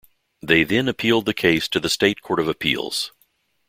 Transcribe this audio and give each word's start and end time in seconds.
They 0.41 0.63
then 0.63 0.87
appealed 0.87 1.27
the 1.27 1.33
case 1.35 1.67
to 1.67 1.79
the 1.79 1.87
state 1.87 2.23
Court 2.23 2.39
of 2.39 2.47
Appeals. 2.47 3.11